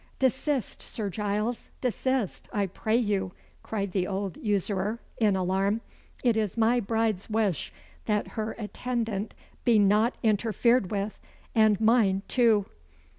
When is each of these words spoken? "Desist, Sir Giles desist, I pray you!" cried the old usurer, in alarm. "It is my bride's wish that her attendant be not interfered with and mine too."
"Desist, 0.17 0.81
Sir 0.81 1.11
Giles 1.11 1.69
desist, 1.79 2.49
I 2.51 2.65
pray 2.65 2.95
you!" 2.97 3.33
cried 3.61 3.91
the 3.91 4.07
old 4.07 4.35
usurer, 4.37 4.99
in 5.19 5.35
alarm. 5.35 5.81
"It 6.23 6.35
is 6.35 6.57
my 6.57 6.79
bride's 6.79 7.29
wish 7.29 7.71
that 8.05 8.29
her 8.29 8.53
attendant 8.57 9.35
be 9.63 9.77
not 9.77 10.15
interfered 10.23 10.89
with 10.89 11.19
and 11.53 11.79
mine 11.79 12.23
too." 12.27 12.65